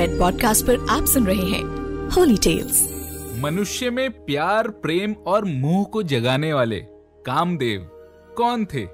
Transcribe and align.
Red 0.00 0.18
podcast 0.18 0.66
पर 0.66 0.86
आप 0.90 1.04
सुन 1.04 1.26
रहे 1.26 1.46
हैं 1.46 1.62
होली 2.08 2.36
टेल्स 2.36 2.88
मनुष्य 3.38 3.90
में 3.90 4.24
प्यार, 4.24 4.68
प्रेम 4.68 5.12
और 5.26 5.44
मोह 5.44 5.84
को 5.84 6.02
जगाने 6.02 6.52
वाले 6.52 6.80
कामदेव 7.26 7.80
कौन 8.36 8.64
थे? 8.64 8.86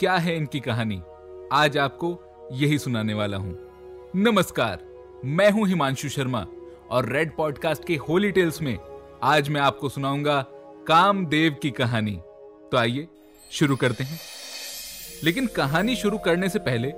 क्या 0.00 0.12
है 0.12 0.36
इनकी 0.36 0.60
कहानी? 0.60 1.02
आज 1.52 1.78
आपको 1.78 2.20
यही 2.52 2.78
सुनाने 2.78 3.14
वाला 3.14 3.36
हूँ। 3.36 3.58
नमस्कार, 4.16 4.78
मैं 5.24 5.50
हूँ 5.50 5.68
हिमांशु 5.68 6.08
शर्मा 6.08 6.46
और 6.90 7.08
रेड 7.08 7.36
पॉडकास्ट 7.36 7.84
के 7.84 7.96
होली 7.96 8.30
टेल्स 8.30 8.62
में 8.62 8.78
आज 9.22 9.48
मैं 9.48 9.60
आपको 9.60 9.88
सुनाऊँगा 9.88 10.42
कामदेव 10.86 11.56
की 11.62 11.70
कहानी। 11.70 12.20
तो 12.72 12.76
आइए, 12.76 13.08
शुरू 13.50 13.76
करते 13.76 14.04
हैं। 14.04 14.20
लेकिन 15.24 15.46
कहानी 15.46 15.96
शुरू 15.96 16.18
करने 16.18 16.48
से 16.48 16.58
पहले 16.58 16.92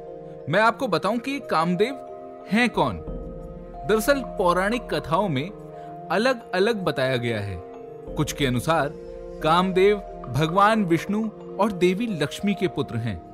मैं 0.52 0.60
आपको 0.60 0.88
बताऊँ 0.88 1.18
कि 1.18 1.40
कामदेव 1.40 2.08
हैं 2.50 2.70
कौन? 2.70 3.11
दरअसल 3.88 4.22
पौराणिक 4.26 4.94
कथाओं 4.94 5.28
में 5.28 5.50
अलग 6.10 6.52
अलग 6.52 6.84
बताया 6.84 7.16
गया 7.16 7.40
है। 7.40 7.56
कुछ 8.16 8.32
के 8.32 8.46
अनुसार, 8.46 8.92
कामदेव, 9.42 9.96
भगवान 10.28 10.84
विष्णु 10.84 11.28
और 11.60 11.72
देवी 11.72 12.06
लक्ष्मी 12.06 12.54
के 12.54 12.68
पुत्र 12.68 12.96
हैं। 12.96 13.32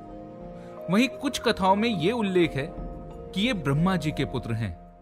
वहीं 0.91 1.07
कुछ 1.09 1.39
कथाओं 1.39 1.75
में 1.75 1.89
यह 1.89 2.13
उल्लेख 2.13 2.55
है 2.55 2.73
कि 3.33 3.41
ये 3.41 3.53
ब्रह्मा 3.53 3.95
जी 3.95 4.11
के 4.11 4.25
पुत्र 4.25 4.53
हैं। 4.53 4.93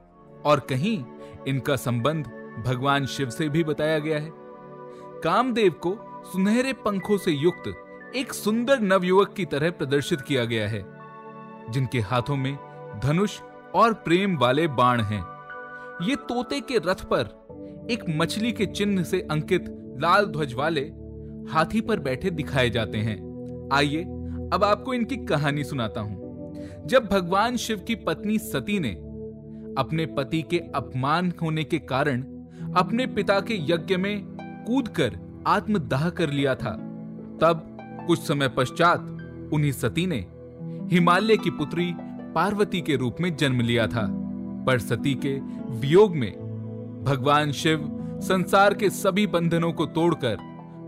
और 0.46 0.60
कहीं 0.60 1.05
इनका 1.48 1.76
संबंध 1.76 2.26
भगवान 2.66 3.05
शिव 3.05 3.30
से 3.30 3.50
भी 3.50 3.64
बताया 3.64 4.00
गया 4.00 4.20
है। 4.20 4.32
कामदेव 5.24 5.72
को 5.72 6.24
सुनहरे 6.34 6.74
पंखों 6.74 7.18
से 7.18 7.32
युक्त 7.32 7.74
एक 8.16 8.34
सुंदर 8.34 8.80
नवयुवक 8.80 9.34
की 9.34 9.46
तरह 9.46 9.72
प्रदर्शित 9.72 10.22
किया 10.22 10.46
गया 10.46 10.68
है, 10.68 10.86
जिनके 11.70 12.00
हाथों 12.00 12.36
में 12.36 12.58
धनुष 13.04 13.41
और 13.76 13.94
प्रेम 13.94 14.38
वाले 14.38 14.68
बाण 14.68 15.02
हैं। 15.02 15.37
ये 16.02 16.16
तोते 16.16 16.60
के 16.62 16.77
रथ 16.77 17.04
पर 17.04 17.88
एक 17.91 18.04
मछली 18.10 18.52
के 18.52 18.66
चिन्ह 18.66 19.04
से 19.04 19.21
अंकित 19.21 19.66
लाल 19.99 20.26
ध्वज 20.26 20.54
वाले 20.54 20.82
हाथी 21.49 21.82
पर 21.82 21.99
बैठे 21.99 22.30
दिखाए 22.30 22.70
जाते 22.70 22.98
हैं। 22.98 23.70
आइए, 23.74 24.04
अब 24.54 24.63
आपको 24.63 24.94
इनकी 24.94 25.18
कहानी 25.18 25.63
सुनाता 25.63 26.02
हूँ। 26.02 26.54
जब 26.86 27.05
भगवान 27.05 27.58
शिव 27.58 27.80
की 27.80 27.96
पत्नी 27.96 28.38
सती 28.40 28.80
ने 28.80 28.91
अपने 29.77 30.05
पति 30.05 30.41
के 30.41 30.60
अपमान 30.76 31.34
होने 31.41 31.63
के 31.63 31.80
कारण 31.80 32.21
अपने 32.76 33.08
पिता 33.08 33.40
के 33.40 33.58
यज्ञ 33.62 33.98
में 33.98 34.21
कूदकर 34.68 35.18
आत्मदाह 35.48 36.10
कर 36.10 36.30
लिया 36.30 36.55
था, 36.55 36.71
तब 37.41 37.77
कुछ 38.08 38.20
समय 38.20 38.49
पश्चात 38.49 38.99
उन्हीं 39.54 39.71
सती 39.71 40.05
ने 40.08 40.26
हिमालय 40.96 41.38
की 41.38 41.49
पुत्री 41.49 41.91
पार्वती 42.36 42.82
के 42.82 42.96
रूप 42.96 43.16
में 43.21 43.36
जन्म 43.36 43.62
लिया 43.62 43.88
था। 43.88 44.27
पर 44.68 44.79
सती 44.79 45.13
के 45.15 45.34
वियोग 45.79 46.15
में 46.15 46.32
भगवान 47.04 47.51
शिव 47.51 47.90
संसार 48.23 48.74
के 48.74 48.90
सभी 48.90 49.27
बंधनों 49.27 49.71
को 49.74 49.85
तोड़कर 49.85 50.37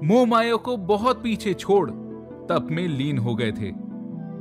मोह 0.04 0.26
माया 0.26 0.56
को 0.56 0.78
बहुत 0.78 1.22
पीछे 1.24 1.54
छोड़ 1.54 1.90
तप 2.50 2.68
में 2.72 2.88
लीन 2.88 3.18
हो 3.18 3.36
गए 3.36 3.52
थे। 3.52 3.72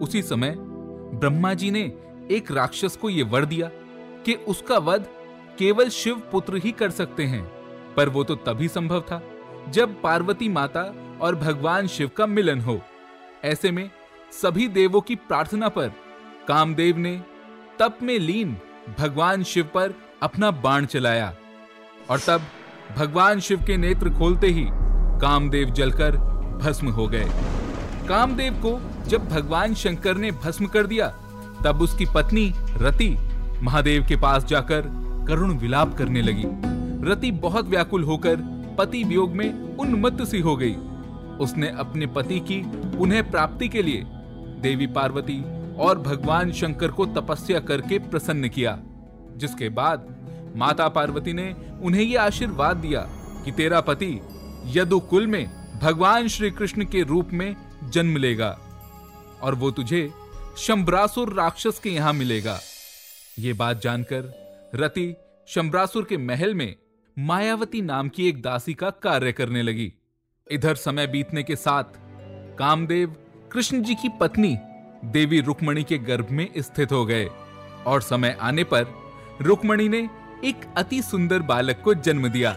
उसी 0.04 0.22
समय 0.22 0.54
ब्रह्मा 0.58 1.52
जी 1.54 1.70
ने 1.70 1.82
एक 2.30 2.52
राक्षस 2.52 2.96
को 2.96 3.10
यह 3.10 3.30
वर 3.30 3.44
दिया 3.44 3.70
कि 4.26 4.34
उसका 4.48 4.78
वध 4.78 5.06
केवल 5.58 5.88
शिव 5.88 6.22
पुत्र 6.32 6.56
ही 6.56 6.72
कर 6.72 6.90
सकते 6.90 7.24
हैं, 7.24 7.42
पर 7.96 8.08
वो 8.08 8.24
तो 8.24 8.34
तभी 8.36 8.68
संभव 8.68 9.00
था 9.00 9.22
जब 9.68 10.00
पार्वती 10.02 10.48
माता 10.48 10.82
और 11.20 11.36
भगवान 11.36 11.86
शिव 11.86 12.10
का 12.16 12.26
मिलन 12.26 12.60
हो। 12.60 12.80
ऐसे 13.44 13.70
में 13.70 13.90
सभी 14.32 14.68
देवों 14.68 15.00
की 15.00 15.14
प्रार्थना 15.14 15.68
पर 15.68 15.92
कामदेव 16.48 16.98
ने 16.98 17.20
तप 17.78 17.98
में 18.02 18.18
लीन 18.18 18.56
भगवान 18.98 19.42
शिव 19.42 19.64
पर 19.64 19.94
अपना 20.22 20.50
बाण 20.50 20.86
चलाया। 20.86 21.34
और 22.10 22.18
तब 22.18 22.40
भगवान 22.96 23.40
शिव 23.40 23.62
के 23.62 23.76
नेत्र 23.76 24.10
खोलते 24.10 24.46
ही 24.46 24.66
कामदेव 25.20 25.70
जलकर 25.70 26.16
भस्म 26.62 26.88
हो 26.88 27.06
गए। 27.06 27.24
कामदेव 28.08 28.54
को 28.54 29.04
जब 29.08 29.28
भगवान 29.28 29.74
शंकर 29.74 30.16
ने 30.16 30.30
भस्म 30.30 30.66
कर 30.66 30.86
दिया, 30.86 31.08
तब 31.64 31.80
उसकी 31.82 32.06
पत्नी 32.14 32.52
रति 32.56 33.16
महादेव 33.62 34.06
के 34.06 34.16
पास 34.16 34.44
जाकर 34.44 34.80
करुण 35.28 35.58
विलाप 35.58 35.96
करने 35.98 36.22
लगी। 36.22 36.44
रति 37.10 37.30
बहुत 37.30 37.66
व्याकुल 37.66 38.02
होकर 38.02 38.36
पति 38.78 39.04
वियोग 39.04 39.30
में 39.30 39.76
उन्मत्त 39.76 40.24
सी 40.24 40.40
हो 40.40 40.56
गई। 40.56 40.74
उसने 41.40 41.68
अपने 41.68 42.06
पति 42.06 42.40
की 42.40 42.60
उन्हें 42.98 43.30
प्राप्ति 43.30 43.68
के 43.68 43.82
लिए 43.82 44.04
देवी 44.60 44.86
पार्वती 44.86 45.42
और 45.78 45.98
भगवान 45.98 46.52
शंकर 46.52 46.90
को 46.90 47.06
तपस्या 47.06 47.60
करके 47.60 47.98
प्रसन्न 47.98 48.48
किया, 48.48 48.78
जिसके 49.36 49.68
बाद 49.68 50.06
माता 50.56 50.88
पार्वती 50.88 51.32
ने 51.32 51.52
उन्हें 51.82 52.02
यह 52.02 52.22
आशीर्वाद 52.22 52.76
दिया 52.76 53.00
कि 53.44 53.52
तेरा 53.52 53.80
पति 53.80 54.20
यदु 54.76 55.00
कुल 55.00 55.26
में 55.26 55.46
भगवान 55.82 56.28
श्री 56.28 56.50
कृष्ण 56.50 56.84
के 56.84 57.02
रूप 57.02 57.32
में 57.32 57.54
जन्म 57.90 58.16
लेगा 58.16 58.58
और 59.42 59.54
वो 59.54 59.70
तुझे 59.70 60.10
शंब्रासुर 60.58 61.32
राक्षस 61.34 61.78
के 61.78 61.90
यहाँ 61.90 62.12
मिलेगा। 62.12 62.58
ये 63.38 63.52
बात 63.52 63.82
जानकर 63.82 64.32
रति 64.74 65.14
शंब्रासुर 65.48 66.04
के 66.04 66.16
महल 66.16 66.54
में 66.54 66.74
मायावती 67.16 67.82
नाम 67.82 68.08
की 68.08 68.28
एक 68.28 68.42
दासी 68.42 68.74
का 68.74 68.90
कार्य 69.02 69.32
करने 69.32 69.62
लगी। 69.62 69.92
इधर 70.46 70.74
समय 70.74 71.06
बीतने 71.06 71.42
के 71.42 71.56
साथ 71.56 71.98
कामदेव 72.58 73.14
कृष्ण 73.52 73.82
जी 73.82 73.94
की 73.94 74.08
पत्नी 74.20 74.56
देवी 75.04 75.40
रुक्मणी 75.40 75.82
के 75.84 75.96
गर्भ 75.98 76.28
में 76.30 76.48
स्थित 76.58 76.92
हो 76.92 77.04
गए 77.06 77.28
और 77.86 78.00
समय 78.02 78.36
आने 78.40 78.64
पर 78.64 78.86
रुक्मणी 79.42 79.88
ने 79.88 80.08
एक 80.44 80.64
अति 80.76 81.00
सुंदर 81.02 81.42
बालक 81.42 81.80
को 81.84 81.94
जन्म 81.94 82.28
दिया। 82.28 82.56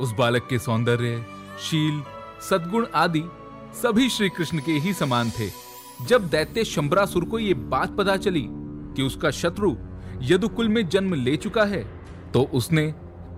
उस 0.00 0.12
बालक 0.12 0.46
के 0.50 0.58
सौंदर्य, 0.58 1.24
शील, 1.60 2.02
सद्गुण 2.50 2.86
आदि 2.94 3.22
सभी 3.82 4.08
श्री 4.08 4.28
कृष्ण 4.28 4.58
के 4.58 4.72
ही 4.72 4.92
समान 4.92 5.30
थे। 5.30 5.50
जब 6.06 6.28
दैत्य 6.28 6.64
शंबरासुर 6.64 7.24
को 7.24 7.38
यह 7.38 7.54
बात 7.70 7.96
पता 7.96 8.16
चली 8.16 8.46
कि 8.48 9.02
उसका 9.02 9.30
शत्रु 9.30 9.74
यदुकुल 10.22 10.68
में 10.68 10.88
जन्म 10.88 11.14
ले 11.14 11.36
चुका 11.36 11.64
है 11.64 11.82
तो 12.32 12.42
उसने 12.54 12.92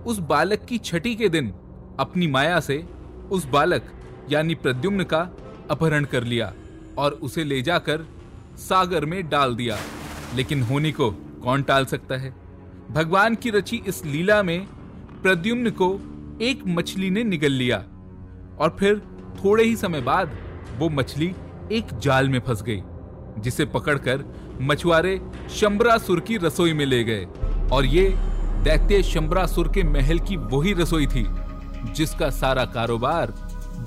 उस 0.05 0.19
बालक 0.19 0.65
की 0.65 0.77
छठी 0.77 1.15
के 1.15 1.29
दिन 1.29 1.53
अपनी 1.99 2.27
माया 2.27 2.59
से 2.59 2.83
उस 3.31 3.45
बालक, 3.45 3.91
यानी 4.31 4.55
प्रद्युम्न 4.55 5.03
का 5.03 5.29
अपहरण 5.71 6.05
कर 6.05 6.23
लिया। 6.23 6.53
और 6.97 7.11
उसे 7.11 7.43
ले 7.43 7.61
जाकर 7.61 8.05
सागर 8.57 9.05
में 9.05 9.29
डाल 9.29 9.55
दिया। 9.55 9.77
लेकिन 10.35 10.61
होनी 10.61 10.91
को 10.91 11.11
कौन 11.43 11.63
टाल 11.63 11.85
सकता 11.85 12.15
है? 12.15 12.33
भगवान 12.91 13.35
की 13.35 13.49
रची 13.49 13.83
इस 13.87 14.05
लीला 14.05 14.43
में 14.43 14.67
प्रद्युम्न 15.23 15.69
को 15.69 15.99
एक 16.41 16.63
मछली 16.67 17.09
ने 17.09 17.23
निगल 17.23 17.51
लिया 17.51 17.77
और 18.59 18.75
फिर 18.79 19.01
थोड़े 19.45 19.63
ही 19.63 19.75
समय 19.75 20.01
बाद 20.01 20.31
वो 20.77 20.89
मछली 20.89 21.35
एक 21.71 21.99
जाल 21.99 22.29
में 22.29 22.39
फंस 22.39 22.61
गई, 22.61 22.81
जिसे 23.39 23.65
पकड़कर 23.65 24.23
मछुआरे 24.61 25.21
शंबरासुर 25.49 26.19
की 26.19 26.37
रसोई 26.37 26.73
में 26.73 26.85
ले 26.85 27.03
गए। 27.03 27.25
और 27.71 27.85
ये 27.85 28.09
दैत्य 28.63 29.03
शंबरासुर 29.03 29.67
के 29.67 29.83
महल 29.83 30.19
की 30.19 30.37
वही 30.37 30.73
रसोई 30.73 31.07
थी, 31.07 31.25
जिसका 31.93 32.29
सारा 32.29 32.65
कारोबार 32.65 33.31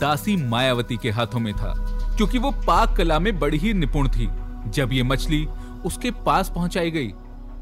दासी 0.00 0.36
मायावती 0.36 0.96
के 0.96 1.10
हाथों 1.10 1.40
में 1.40 1.54
था। 1.54 1.95
क्योंकि 2.16 2.38
वो 2.38 2.50
पाक 2.66 2.96
कला 2.96 3.18
में 3.18 3.38
बड़ी 3.38 3.58
ही 3.58 3.72
निपुण 3.74 4.08
थी। 4.08 4.28
जब 4.70 4.92
ये 4.92 5.02
मछली 5.02 5.44
उसके 5.86 6.10
पास 6.26 6.50
पहुंचाई 6.54 6.90
गई 6.90 7.08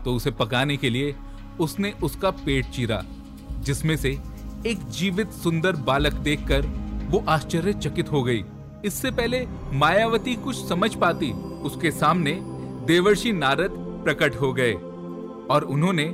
तो 0.05 0.15
उसे 0.15 0.31
पकाने 0.31 0.77
के 0.77 0.91
लिए 0.91 1.15
उसने 1.61 1.93
उसका 2.03 2.31
पेट 2.31 2.67
चीरा, 2.67 3.03
जिसमें 3.61 3.97
से 3.97 4.11
एक 4.67 4.89
जीवित 4.91 5.31
सुंदर 5.33 5.77
बालक 5.87 6.13
देखकर 6.25 6.67
वो 7.11 7.25
आश्चर्यचकित 7.29 8.13
हो 8.13 8.23
गई। 8.23 8.45
इससे 8.85 9.11
पहले 9.11 9.47
मायावती 9.73 10.35
कुछ 10.35 10.65
समझ 10.69 10.95
पाती, 10.95 11.31
उसके 11.63 11.91
सामने 11.91 12.39
देवर्षि 12.87 13.33
नारद 13.33 13.71
प्रकट 14.05 14.41
हो 14.41 14.53
गए 14.53 14.73
और 15.51 15.67
उन्होंने 15.71 16.05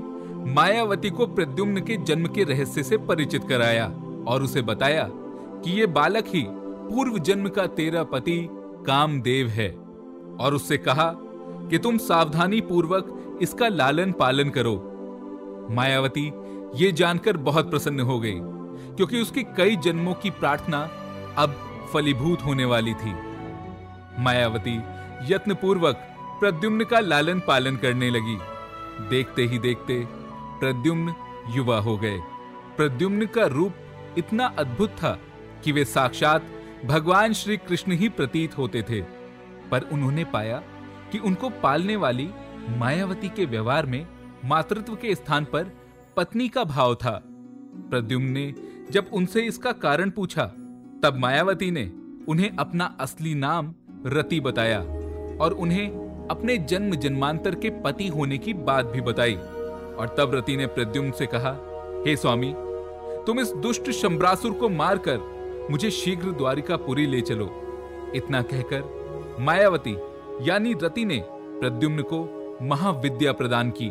मायावती 0.54 1.10
को 1.10 1.26
प्रद्युम्न 1.26 1.80
के 1.80 1.96
जन्म 2.04 2.26
के 2.26 2.44
रहस्य 2.44 2.82
से 2.82 2.96
परिचित 2.98 3.44
कराया 3.44 3.86
और 4.28 4.42
उसे 4.42 4.62
बताया 4.62 5.08
कि 5.10 5.70
ये 5.70 5.86
बालक 5.88 6.26
ही 6.26 6.46
पूर्व 6.90 7.18
जन्म 7.18 7.48
का 7.48 7.66
तेरा 7.66 8.02
पति 8.02 8.48
कामदेव 8.86 9.48
है। 9.48 9.68
और 10.40 10.54
उससे 10.54 10.78
कहा 10.78 11.12
कि 11.70 11.78
तुम 11.78 11.98
सावधानी 11.98 12.60
पूर्वक 12.60 13.38
इसका 13.42 13.68
लालन 13.68 14.12
पालन 14.12 14.48
करो। 14.48 14.76
मायावती 15.70 16.32
ये 16.74 16.92
जानकर 16.92 17.36
बहुत 17.36 17.70
प्रसन्न 17.70 18.00
हो 18.00 18.18
गई, 18.20 18.38
क्योंकि 18.96 19.20
उसकी 19.20 19.42
कई 19.42 19.76
जन्मों 19.76 20.14
की 20.14 20.30
प्रार्थना 20.30 20.78
अब 21.38 21.54
फलीभूत 21.92 22.44
होने 22.44 22.64
वाली 22.64 22.94
थी। 22.94 23.14
मायावती 24.18 24.76
यत्न 25.32 25.54
पूर्वक 25.54 25.96
प्रद्युम्न 26.40 26.84
का 26.84 27.00
लालन 27.00 27.40
पालन 27.40 27.76
करने 27.76 28.10
लगी। 28.10 28.38
देखते 29.08 29.42
ही 29.42 29.58
देखते 29.58 30.04
प्रद्युम्न 30.60 31.14
युवा 31.50 31.78
हो 31.78 31.96
गए। 31.96 32.18
प्रद्युम्न 32.76 33.26
का 33.26 33.46
रूप 33.46 33.74
इतना 34.18 34.46
अद्भुत 34.58 34.90
था 34.90 35.18
कि 35.64 35.72
वे 35.72 35.84
साक्षात 35.84 36.42
भगवान 36.84 37.32
श्री 37.32 37.56
कृष्ण 37.56 37.92
ही 37.92 38.08
प्रतीत 38.08 38.58
होते 38.58 38.82
थे, 38.82 39.00
पर 39.70 39.88
उन्होंने 39.92 40.24
पाया 40.24 40.62
कि 41.12 41.18
उनको 41.18 41.50
पालने 41.50 41.96
वाली 41.96 42.30
मायावती 42.68 43.28
के 43.28 43.44
व्यवहार 43.44 43.86
में 43.86 44.06
मातृत्व 44.44 44.94
के 44.94 45.14
स्थान 45.14 45.44
पर 45.44 45.72
पत्नी 46.16 46.48
का 46.48 46.64
भाव 46.64 46.94
था। 46.94 47.22
प्रद्युम्न 47.90 48.26
ने 48.26 48.54
जब 48.90 49.06
उनसे 49.12 49.40
इसका 49.40 49.72
कारण 49.72 50.10
पूछा, 50.10 50.44
तब 51.02 51.16
मायावती 51.18 51.70
ने 51.70 51.92
उन्हें 52.28 52.56
अपना 52.56 52.96
असली 53.00 53.34
नाम 53.34 53.74
रति 54.06 54.40
बताया 54.40 54.80
और 55.40 55.52
उन्हें 55.52 55.88
अपने 56.30 56.58
जन्म 56.58 56.94
जन्मांतर 56.94 57.54
के 57.54 57.70
पति 57.70 58.08
होने 58.08 58.38
की 58.38 58.54
बात 58.54 58.86
भी 58.86 59.00
बताई। 59.00 59.34
और 59.34 60.14
तब 60.18 60.30
रति 60.34 60.56
ने 60.56 60.66
प्रद्युम्न 60.66 61.12
से 61.12 61.26
कहा, 61.26 61.50
हे 62.06 62.12
hey 62.12 62.20
स्वामी, 62.20 62.54
तुम 63.26 63.40
इस 63.40 63.52
दुष्ट 63.52 63.90
शंब्रासुर 63.90 64.52
को 64.52 64.68
मारकर 64.68 65.39
मुझे 65.70 65.90
शीघ्र 65.90 66.30
द्वारिकापुरी 66.30 67.06
ले 67.06 67.20
चलो। 67.20 67.50
इतना 68.14 68.42
कहकर 68.42 69.36
मायावती, 69.40 69.96
यानी 70.42 70.74
रति 70.82 71.04
ने 71.04 71.22
प्रद्युम्न 71.28 72.02
को 72.02 72.18
महाविद्या 72.62 73.32
प्रदान 73.32 73.70
की। 73.70 73.88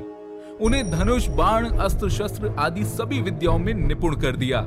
उन्हें 0.61 0.89
धनुष, 0.91 1.27
बाण, 1.27 1.65
अस्त्र, 1.65 2.09
शस्त्र 2.09 2.55
आदि 2.59 2.83
सभी 2.85 3.21
विद्याओं 3.21 3.59
में 3.59 3.73
निपुण 3.73 4.15
कर 4.15 4.35
दिया। 4.35 4.65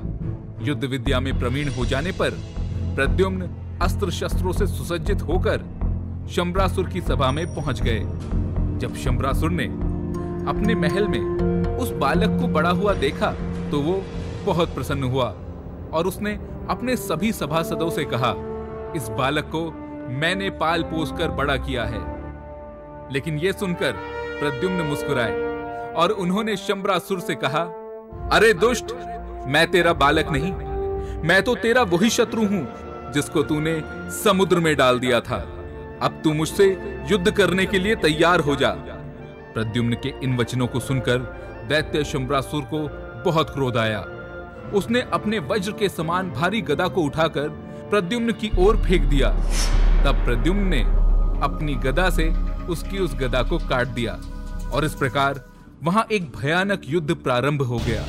युद्ध 0.63 0.85
विद्या 0.85 1.21
में 1.21 1.39
प्रवीण 1.39 1.69
हो 1.69 1.85
जाने 1.85 2.13
पर 2.13 2.31
प्रद्युम्न 2.97 3.49
अस्त्र 3.83 4.11
शस्त्रों 4.11 4.53
से 4.53 4.67
सुसज्जित 4.67 5.23
होकर 5.23 5.65
शंबरासुर 6.31 6.89
की 6.89 7.01
सभा 7.01 7.31
में 7.31 7.47
पहुँच 7.55 7.83
गए। 7.83 8.01
जब 8.79 8.95
शंबरासुर 8.95 9.51
ने 9.51 9.65
अपने 10.49 10.75
महल 10.75 11.09
में 11.09 11.77
उस 11.79 11.91
बालक 11.93 12.41
को 12.41 12.49
बड़ा 12.49 12.71
हुआ 12.71 12.95
देखा 12.95 13.31
तो 13.71 13.81
वो 13.81 14.03
बहुत 14.45 14.75
प्रसन्न 14.75 15.05
हुआ 15.05 15.25
और 15.93 16.07
उसने 16.07 16.39
अपने 16.71 16.97
सभी 16.97 17.33
सभासदों 17.33 17.91
से 17.91 18.05
कहा, 18.05 18.35
इस 18.97 19.09
बालक 19.09 19.45
को 19.45 19.71
मैंने 20.09 20.51
पाल 20.51 20.83
पोस 20.83 21.13
कर 21.19 21.29
बड़ा 21.29 21.57
किया 21.57 21.85
है। 21.85 22.01
लेकिन 23.13 23.39
यह 23.39 23.53
सुनकर 23.53 23.93
प्रद्युम्न 24.41 24.83
मुस्कुराए 24.83 25.33
और 25.93 26.11
उन्होंने 26.11 26.57
शंबरासुर 26.57 27.21
से 27.21 27.35
कहा, 27.35 27.63
अरे 28.33 28.55
दुष्ट, 28.55 28.93
मैं 29.47 29.71
तेरा 29.71 29.93
बालक 29.93 30.29
नहीं। 30.29 30.53
मैं 31.29 31.43
तो 31.43 31.55
तेरा 31.55 31.83
वही 31.83 32.11
शत्रु 32.11 32.47
हूँ 32.47 32.69
जिसको 33.13 33.43
तूने 33.43 33.83
समुद्र 34.11 34.59
में 34.59 34.77
डाल 34.77 34.99
दिया 34.99 35.21
था। 35.21 35.39
अब 36.03 36.21
तू 36.25 36.33
मुझसे 36.33 36.67
युद्ध 37.11 37.31
करने 37.31 37.67
के 37.67 37.79
लिए 37.79 37.95
तैयार 37.95 38.41
हो 38.41 38.57
जा। 38.57 38.71
प्रद्युम्न 39.55 39.93
के 39.93 40.15
इन 40.23 40.37
वचनों 40.37 40.67
को 40.67 40.81
सुनकर 40.81 41.19
दैत्य 41.69 42.05
शंबरासुर 42.05 42.63
को 42.75 42.89
बहुत 43.31 43.51
क्रोध 43.51 43.77
आया। 43.77 44.05
उसने 44.75 45.01
अपने 45.13 45.39
वज्र 45.49 45.73
के 45.73 45.89
समान 45.89 46.31
भारी 46.31 46.61
गदा 46.63 46.89
को 46.89 47.03
उठाकर 47.03 47.49
प्रद्युम्न 47.91 48.33
की 48.33 48.51
ओर 48.59 48.77
फेंक 48.83 49.05
दिया। 49.05 49.31
तब 50.05 50.25
प्रद्युम्न 50.25 50.67
ने 50.67 50.81
अपनी 51.45 51.75
गदा 51.85 52.09
से 52.11 52.29
उसकी 52.67 52.99
उस 52.99 53.15
गदा 53.15 53.43
को 53.43 53.59
काट 53.59 53.89
दिया 53.89 54.13
और 54.73 54.85
इस 54.85 54.95
प्रकार 54.95 55.45
वहाँ 55.83 56.07
एक 56.13 56.31
भयानक 56.37 56.83
युद्ध 56.85 57.15
प्रारंभ 57.15 57.63
हो 57.63 57.79
गया, 57.79 58.05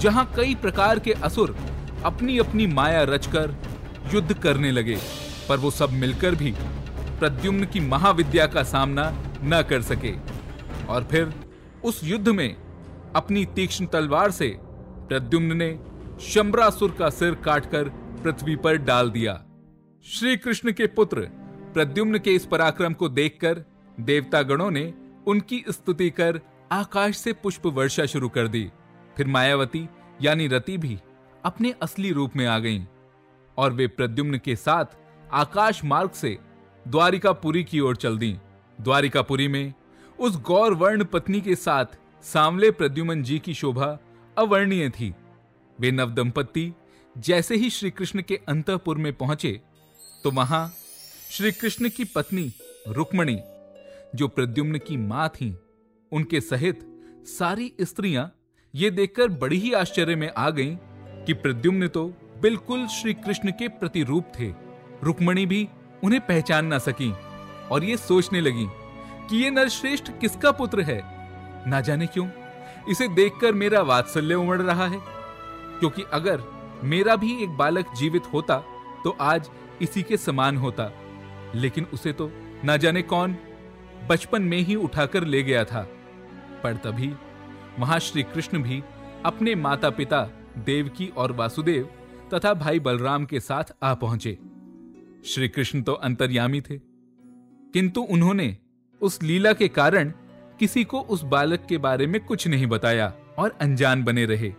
जहाँ 0.00 0.30
कई 0.36 0.54
प्रकार 0.54 0.98
के 0.98 1.12
असुर 1.22 1.56
अपनी 2.04 2.38
अपनी 2.38 2.66
माया 2.66 3.02
रचकर 3.02 3.54
युद्ध 4.14 4.34
करने 4.34 4.70
लगे, 4.70 4.96
पर 5.48 5.56
वो 5.56 5.70
सब 5.70 5.90
मिलकर 5.92 6.34
भी 6.34 6.54
प्रद्युम्न 7.18 7.64
की 7.64 7.80
महाविद्या 7.80 8.46
का 8.46 8.62
सामना 8.62 9.10
न 9.44 9.62
कर 9.70 9.82
सके। 9.82 10.12
और 10.88 11.06
फिर 11.10 11.32
उस 11.84 12.00
युद्ध 12.04 12.28
में 12.28 12.56
अपनी 13.16 13.44
तीक्ष्ण 13.46 13.86
तलवार 13.86 14.30
से 14.30 14.48
प्रद्युम्न 15.08 15.56
ने 15.56 15.68
शंबरासुर 16.24 16.90
का 16.90 17.08
सिर 17.10 17.34
काटकर 17.34 17.88
पृथ्वी 18.22 18.54
पर 18.56 18.76
डाल 18.76 19.10
दिया। 19.10 19.32
श्री 20.06 20.36
कृष्ण 20.36 20.72
के 20.72 20.86
पुत्र 20.86 21.20
प्रद्युम्न 21.74 22.18
के 22.18 22.34
इस 22.34 22.44
पराक्रम 22.46 22.92
को 22.92 23.08
देखकर 23.08 23.64
देवता 23.98 24.42
गणों 24.42 24.70
ने 24.70 24.92
उनकी 25.26 25.62
स्तुति 25.68 26.08
कर 26.10 26.40
आकाश 26.72 27.16
से 27.16 27.32
पुष्प 27.32 27.66
वर्षा 27.66 28.06
शुरू 28.06 28.28
कर 28.28 28.48
दी। 28.48 28.70
फिर 29.16 29.26
मायावती 29.26 29.86
यानी 30.22 30.46
रति 30.48 30.76
भी 30.78 30.98
अपने 31.44 31.74
असली 31.82 32.12
रूप 32.12 32.36
में 32.36 32.46
आ 32.46 32.58
गईं 32.58 32.84
और 33.56 33.72
वे 33.72 33.86
प्रद्युम्न 33.86 34.38
के 34.38 34.56
साथ 34.56 34.96
आकाश 35.32 35.84
मार्ग 35.84 36.10
से 36.10 36.36
द्वारिकापुरी 36.86 37.64
की 37.64 37.80
ओर 37.80 37.96
चल 37.96 38.16
दी। 38.18 38.36
द्वारिकापुरी 38.78 39.48
में 39.48 39.72
उस 40.18 40.40
गौर 40.42 40.74
वर्ण 40.74 41.04
पत्नी 41.04 41.40
के 41.40 41.54
साथ 41.56 41.98
सांवले 42.24 42.70
प्रद्युमन 42.70 43.22
जी 43.22 43.38
की 43.38 43.54
शोभा 43.54 43.98
अवर्णीय 44.36 44.88
थी। 44.90 45.12
वे 45.78 45.90
नवदंपति 45.90 46.72
जैसे 47.16 47.56
ही 47.56 47.70
श्री 47.70 47.90
कृष्ण 47.90 48.22
के 48.22 48.40
अंतपुर 48.48 48.98
में 48.98 49.12
पहुँचे 49.12 49.60
तो 50.24 50.30
वहाँ 50.30 50.72
श्री 51.30 51.52
कृष्ण 51.52 51.88
की 51.88 52.04
पत्नी 52.04 52.52
रुक्मणी, 52.88 53.38
जो 54.14 54.28
प्रद्युम्न 54.28 54.78
की 54.78 54.96
माँ 54.96 55.28
थी, 55.28 55.56
उनके 56.12 56.40
सहित 56.40 56.80
सारी 57.28 57.72
स्त्रियाँ 57.80 58.30
ये 58.74 58.90
देखकर 58.90 59.28
बड़ी 59.28 59.58
ही 59.58 59.72
आश्चर्य 59.72 60.16
में 60.16 60.30
आ 60.38 60.48
गईं 60.50 60.76
कि 61.24 61.32
प्रद्युम्न 61.32 61.88
तो 61.88 62.06
बिल्कुल 62.42 62.86
श्री 62.86 63.14
कृष्ण 63.14 63.50
के 63.50 63.68
प्रतिरूप 63.70 64.32
थे। 64.38 64.48
रुक्मणी 65.04 65.46
भी 65.46 65.68
उन्हें 66.04 66.20
पहचान 66.20 66.66
ना 66.66 66.78
सकी 66.78 67.12
और 67.70 67.84
ये 67.84 67.96
सोचने 67.96 68.40
लगी 68.40 68.66
कि 69.28 69.42
ये 69.42 69.50
नरश्रेष्ठ 69.50 70.10
किसका 70.20 70.52
पुत्र 70.52 70.80
है? 70.80 71.00
ना 71.68 71.80
जाने 71.80 72.06
क्यों, 72.06 72.28
इसे 72.90 73.08
देखकर 73.08 73.52
मेरा 73.52 73.80
वात्सल्य 73.82 74.34
उमड़ 74.34 74.60
रहा 74.62 74.86
है। 74.86 75.13
क्योंकि 75.80 76.02
अगर 76.12 76.42
मेरा 76.84 77.16
भी 77.16 77.42
एक 77.42 77.50
बालक 77.50 77.86
जीवित 77.96 78.22
होता 78.32 78.58
तो 79.04 79.16
आज 79.20 79.50
इसी 79.82 80.02
के 80.02 80.16
समान 80.16 80.56
होता। 80.56 80.90
लेकिन 81.54 81.86
उसे 81.92 82.12
तो 82.12 82.30
ना 82.64 82.76
जाने 82.76 83.02
कौन 83.02 83.36
बचपन 84.08 84.42
में 84.42 84.58
ही 84.58 84.74
उठाकर 84.74 85.24
ले 85.24 85.42
गया 85.42 85.64
था। 85.64 85.82
पर 86.62 86.76
तभी 86.76 87.12
वहाँ 87.78 87.98
श्री 87.98 88.22
कृष्ण 88.22 88.62
भी 88.62 88.82
अपने 89.24 89.54
माता 89.54 89.90
पिता 89.90 90.22
देवकी 90.58 91.06
और 91.06 91.32
वासुदेव 91.32 91.88
तथा 92.34 92.54
भाई 92.54 92.80
बलराम 92.80 93.24
के 93.24 93.40
साथ 93.40 93.64
आ 93.82 93.94
पहुँचे। 93.94 94.38
श्री 95.26 95.48
कृष्ण 95.48 95.82
तो 95.82 95.92
अंतर्यामी 95.92 96.60
थे। 96.60 96.78
किंतु 97.72 98.00
उन्होंने 98.00 98.56
उस 99.00 99.22
लीला 99.22 99.52
के 99.52 99.68
कारण 99.68 100.12
किसी 100.58 100.84
को 100.84 101.00
उस 101.00 101.22
बालक 101.22 101.66
के 101.68 101.78
बारे 101.78 102.06
में 102.06 102.24
कुछ 102.24 102.48
नहीं 102.48 102.66
बताया 102.66 103.12
और 103.38 103.58
अनजान 103.60 104.04
बने 104.04 104.24
रहे। 104.24 104.52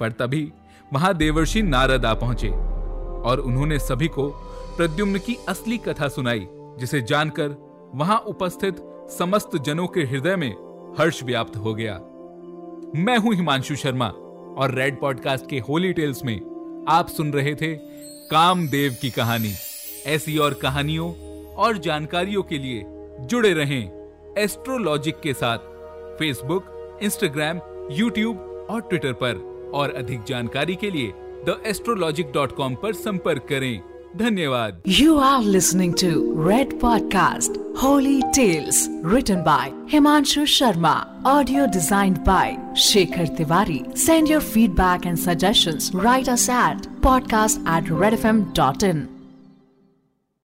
पर 0.00 0.12
तभी 0.12 0.52
वहाँ 0.92 1.14
देवर्षि 1.14 1.62
नारद 1.62 2.04
आ 2.04 2.14
पहुँचे 2.14 2.48
और 2.48 3.40
उन्होंने 3.40 3.78
सभी 3.78 4.08
को 4.08 4.28
प्रद्युम्न 4.76 5.18
की 5.18 5.36
असली 5.48 5.78
कथा 5.78 6.08
सुनाई, 6.08 6.46
जिसे 6.78 7.00
जानकर 7.00 7.56
वहाँ 7.94 8.18
उपस्थित 8.18 8.76
समस्त 9.10 9.56
जनों 9.56 9.86
के 9.86 10.00
हृदय 10.00 10.36
में 10.36 10.50
हर्ष 10.98 11.22
व्याप्त 11.22 11.56
हो 11.56 11.74
गया। 11.74 11.94
मैं 12.96 13.16
हूँ 13.18 13.34
हिमांशु 13.34 13.76
शर्मा 13.76 14.08
और 14.58 14.74
रेड 14.74 15.00
पॉडकास्ट 15.00 15.48
के 15.48 15.58
होली 15.58 15.92
टेल्स 15.92 16.24
में 16.24 16.36
आप 16.88 17.08
सुन 17.08 17.32
रहे 17.32 17.54
थे 17.54 17.74
कामदेव 18.30 18.96
की 19.02 19.10
कहानी। 19.10 19.52
ऐसी 20.06 20.36
और 20.38 20.54
कहानियों 20.54 21.12
और 21.54 21.78
जानकारियों 21.78 22.42
के 22.42 22.58
लिए 22.58 22.84
जुड़े 23.20 23.52
रहें 23.52 24.34
एस्ट्रोलॉजिक 24.38 25.20
के 25.20 25.34
साथ, 25.34 25.58
फेसबुक, 26.18 26.98
इंस्टाग्राम, 27.02 27.60
यूट्यूब 27.90 28.66
और 28.70 28.80
ट्विटर 28.80 29.12
पर। 29.12 29.53
और 29.74 29.94
अधिक 29.94 30.22
जानकारी 30.28 30.74
के 30.74 30.90
लिए 30.90 31.12
द 31.48 31.62
एस्ट्रोलॉजिक 31.66 32.32
डॉट 32.34 32.56
कॉम 32.56 32.72
आरोप 32.72 32.94
संपर्क 32.94 33.46
करें। 33.48 33.80
धन्यवाद। 34.16 34.82
You 34.88 35.16
are 35.18 35.42
listening 35.42 35.94
to 35.94 36.10
Red 36.48 36.78
podcast 36.80 37.58
Holy 37.82 38.20
Tales 38.34 38.86
written 39.06 39.42
by 39.42 39.72
Himanshu 39.92 40.44
Sharma 40.46 40.94
audio 41.26 41.66
design 41.66 42.14
by 42.26 42.56
Shekhar 42.82 43.26
Tiwari 43.38 43.82
send 43.96 44.30
your 44.30 44.42
feedback 44.52 45.06
and 45.06 45.18
suggestion 45.18 46.00
write 46.00 46.28
us 46.28 46.48
at 46.50 46.86
podcast 47.02 47.60
at 47.68 47.92
Red 47.92 48.12
F 48.12 48.26
M 48.26 48.44
dot 48.56 48.82
in 48.82 49.06